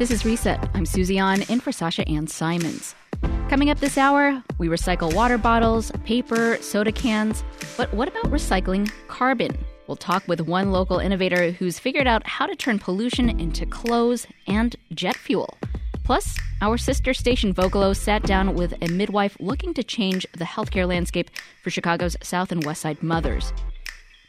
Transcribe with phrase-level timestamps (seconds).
[0.00, 0.66] This is Reset.
[0.72, 2.94] I'm Susie An in for Sasha Ann Simons.
[3.50, 7.44] Coming up this hour, we recycle water bottles, paper, soda cans.
[7.76, 9.54] But what about recycling carbon?
[9.86, 14.26] We'll talk with one local innovator who's figured out how to turn pollution into clothes
[14.46, 15.58] and jet fuel.
[16.02, 20.88] Plus, our sister station Vocalo sat down with a midwife looking to change the healthcare
[20.88, 21.28] landscape
[21.62, 23.52] for Chicago's South and West Side mothers.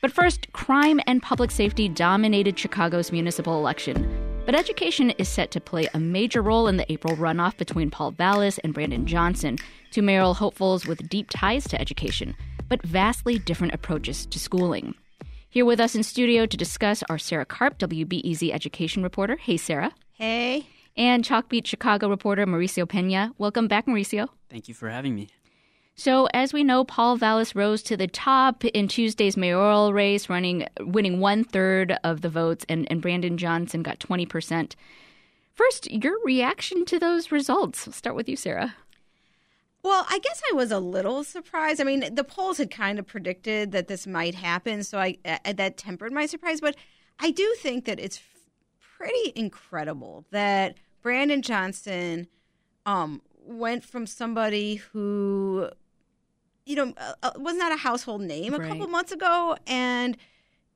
[0.01, 4.30] But first, crime and public safety dominated Chicago's municipal election.
[4.45, 8.11] But education is set to play a major role in the April runoff between Paul
[8.11, 9.57] Vallas and Brandon Johnson,
[9.91, 12.35] two mayoral hopefuls with deep ties to education,
[12.67, 14.95] but vastly different approaches to schooling.
[15.49, 19.37] Here with us in studio to discuss are Sarah Karp, WBEZ education reporter.
[19.37, 19.91] Hey, Sarah.
[20.13, 20.67] Hey
[20.97, 23.33] and Chalkbeat Chicago reporter Mauricio Pena.
[23.37, 24.27] Welcome back, Mauricio.
[24.49, 25.29] Thank you for having me.
[25.95, 30.67] So, as we know, Paul Vallas rose to the top in Tuesday's mayoral race, running,
[30.79, 34.73] winning one third of the votes, and, and Brandon Johnson got 20%.
[35.53, 37.85] First, your reaction to those results.
[37.85, 38.75] We'll start with you, Sarah.
[39.83, 41.81] Well, I guess I was a little surprised.
[41.81, 45.53] I mean, the polls had kind of predicted that this might happen, so I uh,
[45.53, 46.61] that tempered my surprise.
[46.61, 46.75] But
[47.19, 48.21] I do think that it's
[48.97, 52.27] pretty incredible that Brandon Johnson
[52.85, 55.69] um, went from somebody who,
[56.71, 60.17] you know, uh, uh was not a household name a couple months ago, and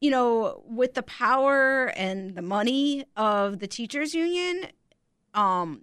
[0.02, 4.68] you know, with the power and the money of the teachers union,
[5.34, 5.82] um,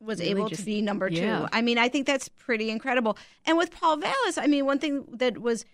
[0.00, 1.16] was really able just, to be number two.
[1.16, 1.48] Yeah.
[1.52, 3.16] I mean, I think that's pretty incredible.
[3.46, 5.64] And with Paul Vallas, I mean, one thing that was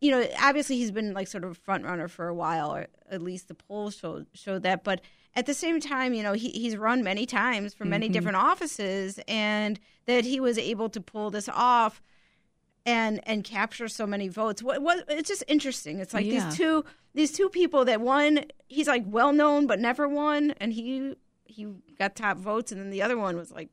[0.00, 3.22] you know, obviously he's been like sort of front runner for a while, or at
[3.22, 4.82] least the polls showed showed that.
[4.82, 5.02] But
[5.34, 8.14] at the same time, you know, he, he's run many times for many mm-hmm.
[8.14, 12.02] different offices, and that he was able to pull this off
[12.86, 14.62] and and capture so many votes.
[14.62, 15.98] What, what it's just interesting.
[15.98, 16.46] It's like yeah.
[16.46, 20.72] these two these two people that one he's like well known but never won, and
[20.72, 21.14] he
[21.44, 23.68] he got top votes, and then the other one was like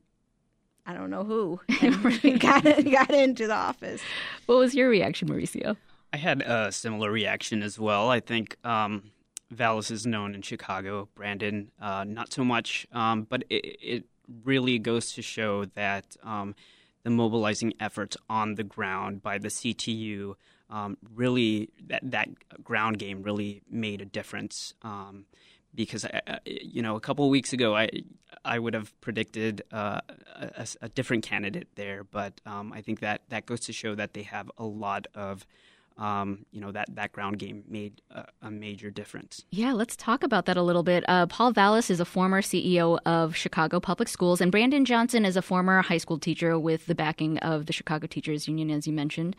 [0.86, 4.00] I don't know who and got got into the office.
[4.46, 5.76] What was your reaction, Mauricio?
[6.12, 8.08] I had a similar reaction as well.
[8.08, 9.10] I think um,
[9.50, 14.04] Vallas is known in Chicago, Brandon, uh, not so much, um, but it, it,
[14.44, 16.54] really goes to show that um,
[17.08, 20.34] the mobilizing efforts on the ground by the CTU
[20.68, 22.28] um, really that that
[22.62, 24.74] ground game really made a difference.
[24.82, 25.24] Um,
[25.74, 27.88] because uh, uh, you know, a couple of weeks ago, I
[28.44, 30.00] I would have predicted uh,
[30.36, 34.12] a, a, different candidate there, but um, I think that that goes to show that
[34.12, 35.46] they have a lot of
[35.98, 39.44] um, you know that that ground game made a, a, major difference.
[39.50, 41.04] Yeah, let's talk about that a little bit.
[41.08, 45.36] Uh, Paul Vallas is a former CEO of Chicago Public Schools, and Brandon Johnson is
[45.36, 48.92] a former high school teacher with the backing of the Chicago Teachers Union, as you
[48.92, 49.34] mentioned.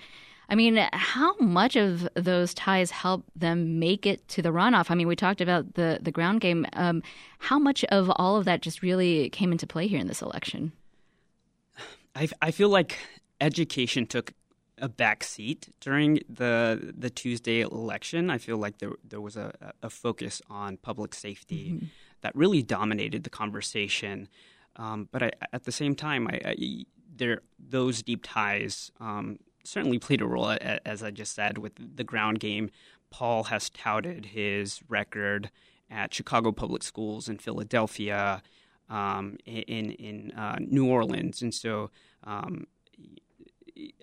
[0.50, 4.90] I mean, how much of those ties help them make it to the runoff?
[4.90, 6.66] I mean, we talked about the the ground game.
[6.74, 7.02] Um,
[7.38, 10.74] how much of all of that just really came into play here in this election?
[12.16, 12.98] I, I feel like
[13.40, 14.34] education took
[14.81, 18.29] a back seat during the the Tuesday election.
[18.29, 21.85] I feel like there there was a, a focus on public safety mm-hmm.
[22.22, 24.28] that really dominated the conversation.
[24.75, 26.85] Um, but I, at the same time, I, I,
[27.16, 32.03] there those deep ties um, certainly played a role, as I just said, with the
[32.03, 32.69] ground game.
[33.12, 35.50] Paul has touted his record
[35.89, 38.41] at Chicago Public Schools in Philadelphia,
[38.89, 41.89] um, in in uh, New Orleans, and so
[42.23, 42.68] um,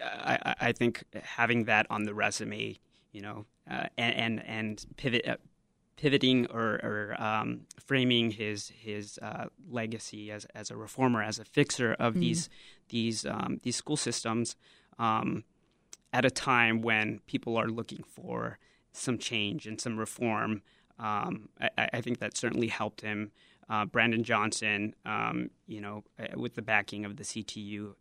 [0.03, 2.79] I, I think having that on the resume,
[3.13, 5.27] you know, uh, and, and, and pivot.
[5.27, 5.37] Uh,
[5.97, 11.45] pivoting or, or um, framing his his uh, legacy as as a reformer, as a
[11.45, 12.21] fixer of mm.
[12.21, 12.51] these
[12.91, 14.57] these um, these school systems,
[14.99, 15.45] um,
[16.13, 18.59] at a time when people are looking for
[18.93, 20.63] some change and some reform.
[20.99, 23.33] Um, I, I, think that certainly helped him.
[23.69, 27.95] Uh, Brandon Johnson, um, you know, uh, with the backing of the CTU,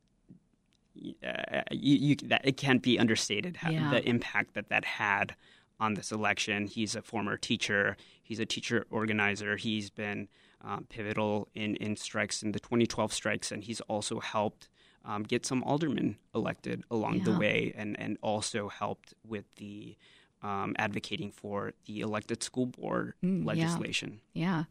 [1.25, 3.89] uh, you, you, that it can't be understated how, yeah.
[3.89, 5.35] the impact that that had
[5.79, 6.67] on this election.
[6.67, 7.97] He's a former teacher.
[8.23, 9.57] He's a teacher organizer.
[9.57, 10.27] He's been
[10.61, 14.69] um, pivotal in, in strikes in the 2012 strikes, and he's also helped
[15.03, 17.23] um, get some aldermen elected along yeah.
[17.25, 19.95] the way, and and also helped with the
[20.45, 24.21] um, advocating for the elected school board mm, legislation.
[24.33, 24.43] Yeah.
[24.43, 24.63] yeah.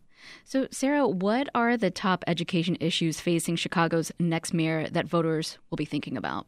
[0.44, 5.76] So, Sarah, what are the top education issues facing Chicago's next mayor that voters will
[5.76, 6.46] be thinking about?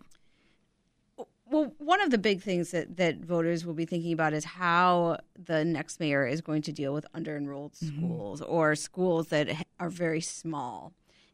[1.49, 5.19] Well, one of the big things that, that voters will be thinking about is how
[5.37, 7.99] the next mayor is going to deal with under enrolled mm-hmm.
[7.99, 10.93] schools or schools that are very small,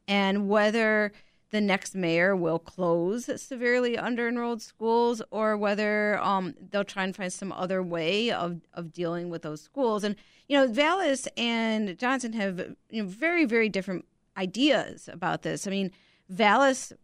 [0.09, 1.13] and whether
[1.53, 7.15] the next mayor will close severely under enrolled schools or whether um, they'll try and
[7.15, 10.03] find some other way of, of dealing with those schools.
[10.03, 10.17] And,
[10.49, 12.59] you know, Vallas and Johnson have
[12.89, 14.07] you know, very, very different
[14.37, 15.67] ideas about this.
[15.67, 15.91] I mean,
[16.31, 16.95] Vallas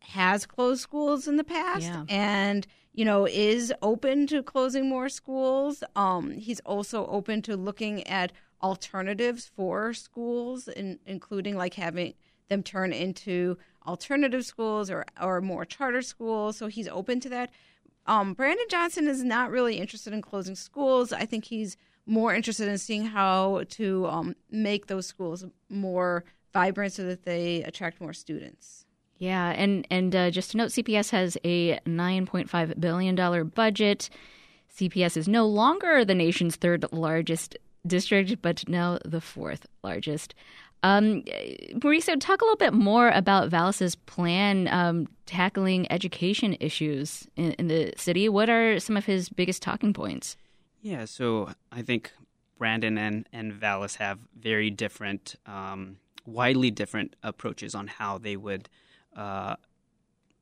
[0.00, 2.04] has closed schools in the past Yeah.
[2.08, 5.82] and, you know, is open to closing more schools.
[5.96, 8.30] Um, he's also open to looking at
[8.62, 12.14] alternatives for schools, in, including like having
[12.52, 13.56] them turn into
[13.86, 16.56] alternative schools or or more charter schools.
[16.56, 17.50] So he's open to that.
[18.06, 21.12] Um, Brandon Johnson is not really interested in closing schools.
[21.12, 26.92] I think he's more interested in seeing how to um, make those schools more vibrant
[26.92, 28.84] so that they attract more students.
[29.18, 34.10] Yeah, and and uh, just to note, CPS has a 9.5 billion dollar budget.
[34.76, 37.56] CPS is no longer the nation's third largest
[37.86, 40.34] district, but now the fourth largest.
[40.82, 41.22] Um,
[41.74, 47.68] Mauricio, talk a little bit more about Vallas's plan um, tackling education issues in, in
[47.68, 48.28] the city.
[48.28, 50.36] What are some of his biggest talking points?
[50.80, 52.12] Yeah, so I think
[52.58, 58.68] Brandon and, and Vallas have very different, um, widely different approaches on how they would
[59.16, 59.54] uh,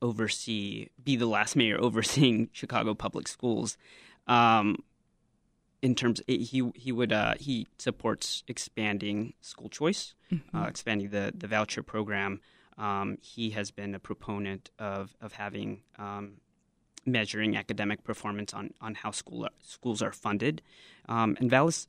[0.01, 3.77] oversee, be the last mayor overseeing Chicago public schools.
[4.27, 4.77] Um,
[5.81, 10.13] in terms, he he would uh, he supports expanding school choice,
[10.53, 12.39] uh, expanding the the voucher program.
[12.77, 16.37] Um, he has been a proponent of of having um,
[17.05, 20.61] measuring academic performance on, on how school schools are funded.
[21.09, 21.87] Um, and Vallas,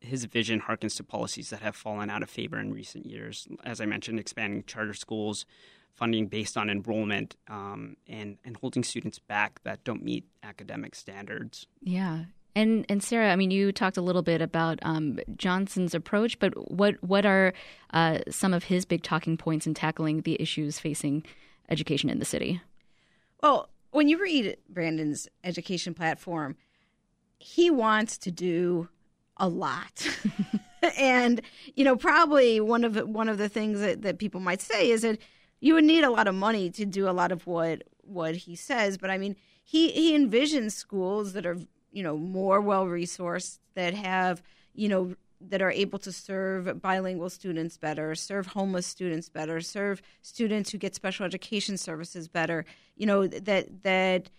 [0.00, 3.48] his vision harkens to policies that have fallen out of favor in recent years.
[3.64, 5.46] As I mentioned, expanding charter schools,
[5.94, 11.66] funding based on enrollment, um, and, and holding students back that don't meet academic standards.
[11.82, 12.24] Yeah.
[12.54, 16.70] And and Sarah, I mean, you talked a little bit about um, Johnson's approach, but
[16.70, 17.52] what what are
[17.92, 21.24] uh, some of his big talking points in tackling the issues facing
[21.68, 22.60] education in the city?
[23.42, 26.56] Well, when you read Brandon's education platform,
[27.38, 28.88] he wants to do
[29.36, 30.06] a lot.
[30.98, 31.40] and,
[31.74, 35.02] you know, probably one of one of the things that, that people might say is
[35.02, 35.18] that
[35.60, 38.54] you would need a lot of money to do a lot of what what he
[38.54, 38.98] says.
[38.98, 41.58] But I mean, he, he envisions schools that are,
[41.92, 44.42] you know, more well resourced, that have,
[44.74, 50.02] you know, that are able to serve bilingual students better, serve homeless students better, serve
[50.22, 52.64] students who get special education services better.
[52.96, 54.30] You know that that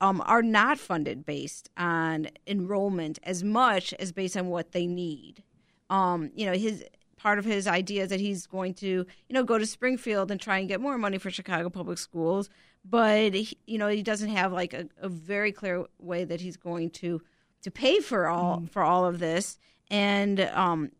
[0.00, 5.42] um, are not funded based on enrollment as much as based on what they need.
[5.90, 6.84] Um, you know, his
[7.16, 10.40] part of his idea is that he's going to, you know, go to Springfield and
[10.40, 12.48] try and get more money for Chicago public schools,
[12.84, 16.56] but he, you know, he doesn't have like a, a very clear way that he's
[16.56, 17.20] going to
[17.62, 19.58] to pay for all for all of this
[19.90, 20.90] and um,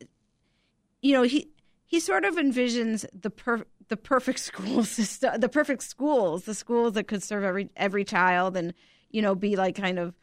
[1.02, 1.48] you know he
[1.86, 6.92] he sort of envisions the per, the perfect school system, the perfect schools, the schools
[6.94, 8.74] that could serve every every child, and
[9.10, 10.14] you know be like kind of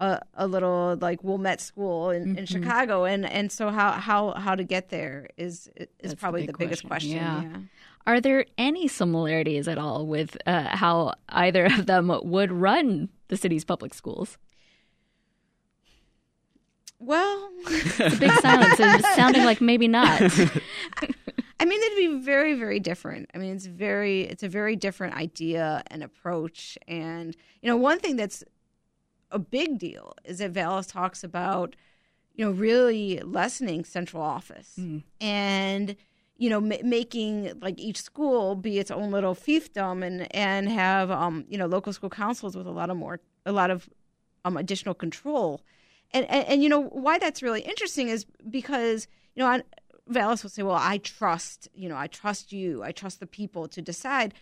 [0.00, 2.38] a, a little like Wilmette School in, Mm-hmm.
[2.38, 6.16] in Chicago, and and so how how how to get there is is That's the
[6.16, 7.50] probably big the, biggest question, question.
[7.50, 7.58] yeah.
[8.06, 13.36] Are there any similarities at all with uh, how either of them would run the
[13.36, 14.38] city's public schools?
[17.00, 17.50] Well,
[17.98, 20.20] Big silence, it's sounding like maybe not.
[21.60, 23.30] I mean, they'd be very, very different.
[23.34, 26.78] I mean, it's very, it's a very different idea and approach.
[26.88, 28.42] And you know, one thing that's
[29.30, 31.76] a big deal is that Vallas talks about,
[32.34, 34.78] you know, really lessening central office
[35.20, 35.96] and
[36.38, 41.10] you know ma- making like each school be its own little fiefdom and and have
[41.10, 43.88] um you know local school councils with a lot of more a lot of
[44.44, 45.60] um additional control.
[46.12, 49.62] And, and, and you know why that's really interesting is because you know on,
[50.06, 53.68] Vallas will say, "Well, I trust you know I trust you, I trust the people
[53.68, 54.32] to decide,"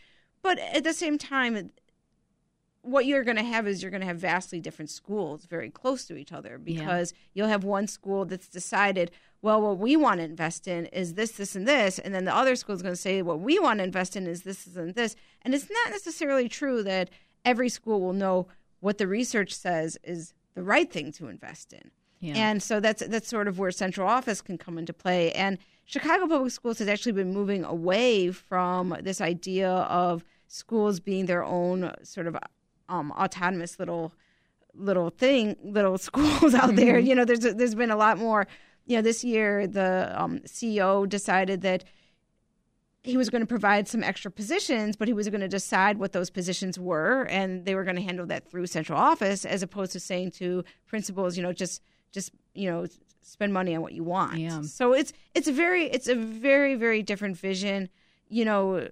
[0.43, 1.71] but at the same time,
[2.87, 6.05] what you're going to have is you're going to have vastly different schools very close
[6.05, 9.11] to each other because you'll have one school that's decided,
[9.47, 12.35] well, what we want to invest in is this, this, and this, and then the
[12.35, 14.75] other school is going to say what we want to invest in is this, this,
[14.75, 17.11] and this, and it's not necessarily true that
[17.45, 18.49] every school will know
[18.81, 21.93] what the research says is the right thing to invest in.
[22.19, 22.35] Yeah.
[22.35, 25.31] And so that's that's sort of where central office can come into play.
[25.31, 31.27] And Chicago Public Schools has actually been moving away from this idea of schools being
[31.27, 32.37] their own sort of
[32.89, 34.13] um, autonomous little
[34.75, 36.99] little thing, little schools out there.
[36.99, 38.49] You know, there's there's been a lot more.
[38.87, 41.85] You know, this year the um, CEO decided that
[43.03, 46.13] he was going to provide some extra positions, but he was going to decide what
[46.13, 49.93] those positions were, and they were going to handle that through central office, as opposed
[49.93, 52.87] to saying to principals, you know, just just you know
[53.23, 54.39] spend money on what you want.
[54.39, 54.63] Yeah.
[54.63, 57.89] So it's it's a very it's a very very different vision.
[58.29, 58.89] You know,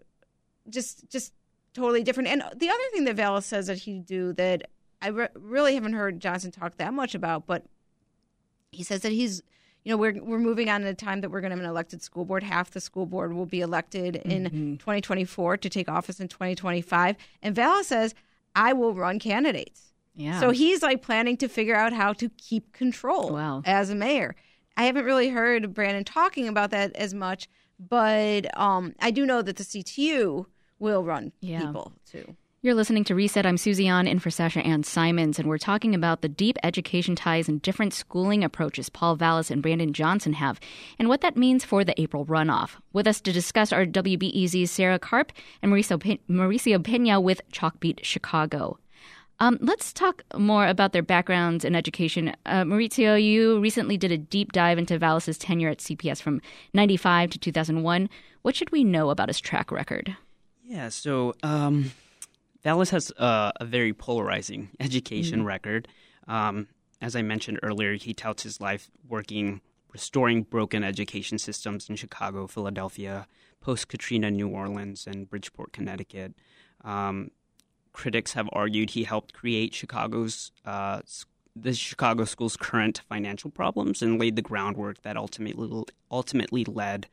[0.68, 1.32] just just
[1.72, 2.28] totally different.
[2.28, 4.70] And the other thing that Vallas says that he'd do that
[5.02, 7.66] I re- really haven't heard Johnson talk that much about, but
[8.70, 9.42] he says that he's
[9.85, 11.71] you know we're we're moving on at a time that we're going to have an
[11.71, 12.43] elected school board.
[12.43, 14.73] Half the school board will be elected in Mm-hmm.
[14.76, 17.17] 2024 to take office in 2025.
[17.43, 18.14] And Vallas says
[18.57, 19.93] I will run candidates.
[20.17, 20.41] Yeah.
[20.41, 23.62] So he's like planning to figure out how to keep control Wow.
[23.64, 24.35] as a mayor.
[24.76, 27.49] I haven't really heard Brandon talking about that as much,
[27.79, 30.47] but um, I do know that the CTU
[30.79, 31.61] will run Yeah.
[31.67, 32.37] people too.
[32.64, 33.44] You're listening to Reset.
[33.44, 37.14] I'm Susie An in for Sasha Ann Simons, and we're talking about the deep education
[37.14, 40.59] ties and different schooling approaches Paul Vallas and Brandon Johnson have,
[40.99, 42.76] and what that means for the April runoff.
[42.94, 45.30] With us to discuss are WBEZ's Sarah Karp
[45.61, 48.78] and Mauricio, Mauricio Pena with Chalkbeat Chicago.
[49.40, 52.35] Um, let's talk more about their backgrounds in education.
[52.47, 56.40] Uh, Mauricio, you recently did a deep dive into Vallas's tenure at CPS from
[56.73, 58.09] 95 to 2001.
[58.40, 60.16] What should we know about his track record?
[60.66, 61.92] Yeah, so um,
[62.64, 65.87] Vallas has uh, a very polarizing education record.
[66.26, 66.68] Um,
[67.00, 69.61] as I mentioned earlier, he touts his life working
[69.92, 73.28] restoring broken education systems in Chicago, Philadelphia,
[73.61, 76.35] post Katrina New Orleans, and Bridgeport, Connecticut.
[76.83, 77.30] Um,
[77.92, 81.00] critics have argued he helped create Chicago's uh,
[81.54, 87.06] the Chicago school's current financial problems and laid the groundwork that ultimately ultimately led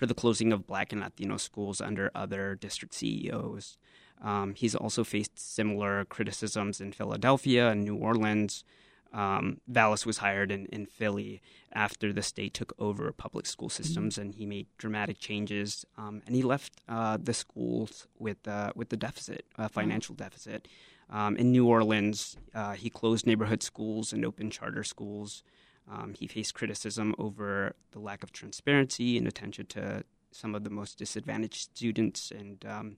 [0.00, 3.76] for the closing of Black and Latino schools under other district CEOs.
[4.22, 8.64] Um, he's also faced similar criticisms in Philadelphia and New Orleans.
[9.12, 11.42] Um, Vallas was hired in, in Philly
[11.74, 15.84] after the state took over public school systems, and he made dramatic changes.
[15.98, 20.66] Um, and he left uh, the schools with uh, with the deficit, uh, financial deficit.
[21.10, 25.42] Um, in New Orleans, uh, he closed neighborhood schools and opened charter schools.
[25.90, 30.70] Um, he faced criticism over the lack of transparency and attention to some of the
[30.70, 32.96] most disadvantaged students, and um,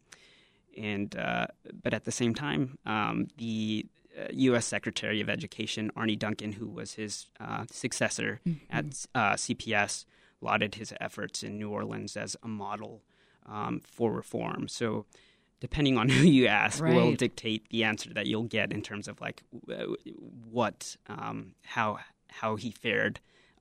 [0.77, 1.47] and uh,
[1.83, 3.87] but at the same time, um, the
[4.19, 4.67] uh, U.S.
[4.67, 8.85] Secretary of Education Arne Duncan, who was his uh, successor at
[9.15, 10.05] uh, CPS,
[10.41, 13.03] lauded his efforts in New Orleans as a model
[13.47, 14.69] um, for reform.
[14.69, 15.07] So.
[15.61, 19.21] Depending on who you ask, will dictate the answer that you'll get in terms of
[19.21, 19.45] like
[20.51, 22.01] what, um, how
[22.33, 23.21] how he fared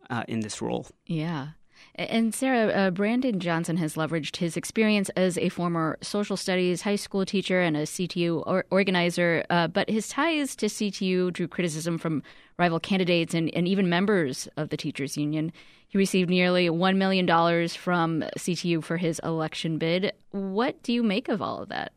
[0.10, 0.88] uh, in this role.
[1.06, 1.50] Yeah.
[1.96, 6.96] And Sarah, uh, Brandon Johnson has leveraged his experience as a former social studies high
[6.96, 11.98] school teacher and a CTU or- organizer, uh, but his ties to CTU drew criticism
[11.98, 12.24] from
[12.58, 15.52] rival candidates and, and even members of the teachers union.
[15.88, 17.28] He received nearly $1 million
[17.70, 20.14] from CTU for his election bid.
[20.30, 21.92] What do you make of all of that?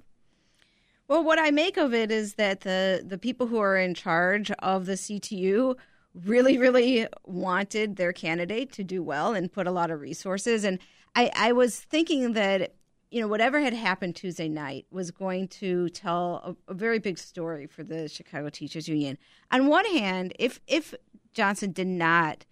[1.06, 4.50] Well, what I make of it is that the the people who are in charge
[4.52, 5.76] of the CTU
[6.14, 10.64] really, really wanted their candidate to do well and put a lot of resources.
[10.64, 10.78] And
[11.14, 12.74] I, I was thinking that
[13.10, 17.16] you know whatever had happened Tuesday night was going to tell a, a very big
[17.16, 19.18] story for the Chicago Teachers Union.
[19.52, 20.94] On one hand, if if
[21.32, 22.44] Johnson did not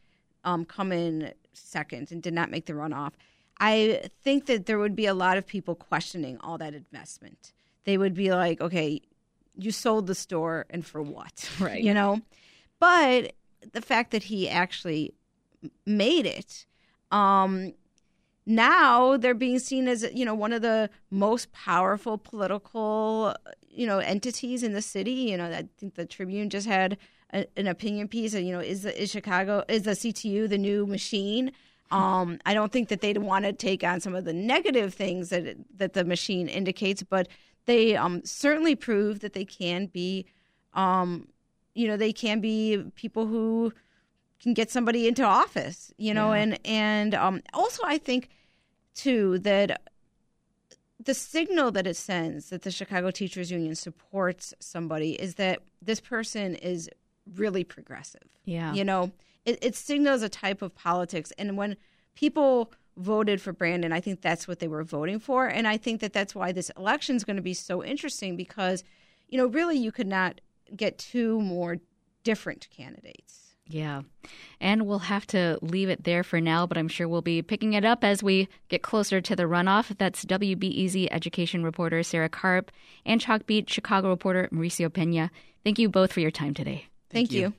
[0.45, 3.13] um, come in second and did not make the runoff,
[3.59, 7.53] I think that there would be a lot of people questioning all that investment.
[7.85, 9.01] They would be like, okay,
[9.57, 11.51] you sold the store and for what?
[11.61, 11.83] Right.
[11.83, 12.21] You know?
[12.79, 13.33] But
[13.73, 15.15] the fact that he actually
[15.87, 16.67] made it,
[17.11, 17.73] um,
[18.45, 23.35] now they're being seen as you know one of the most powerful political
[23.71, 25.13] you know entities in the city.
[25.13, 26.99] You know, I think the Tribune just had
[27.33, 28.35] a, an opinion piece.
[28.35, 31.53] Of, you know, is the is Chicago is the CTU the new machine?
[31.91, 35.29] Um, I don't think that they'd want to take on some of the negative things
[35.29, 37.29] that that the machine indicates, but
[37.67, 40.27] they um, certainly prove that they can be,
[40.75, 41.29] um,
[41.75, 43.73] you know, they can be people who
[44.43, 46.41] can get somebody into office, you know, Yeah.
[46.41, 48.29] and and um, also I think
[48.95, 49.81] too that
[51.05, 56.01] the signal that it sends that the Chicago Teachers Union supports somebody is that this
[56.01, 56.89] person is
[57.37, 58.23] really progressive.
[58.45, 58.73] Yeah.
[58.73, 59.11] You know,
[59.45, 61.33] it, it signals a type of politics.
[61.39, 61.77] And when
[62.15, 65.47] people voted for Brandon, I think that's what they were voting for.
[65.49, 68.85] And I think that that's why this election is going to be so interesting because,
[69.29, 70.41] you know, really you could not
[70.75, 71.79] get two more
[72.25, 73.55] different candidates.
[73.67, 74.03] Yeah.
[74.61, 77.73] And we'll have to leave it there for now, but I'm sure we'll be picking
[77.73, 79.97] it up as we get closer to the runoff.
[79.97, 82.71] That's WBEZ education reporter Sarah Karp
[83.07, 85.31] and Chalkbeat Chicago reporter Mauricio Pena.
[85.65, 86.87] Thank you both for your time today.
[87.11, 87.41] Thank, you.
[87.41, 87.55] you.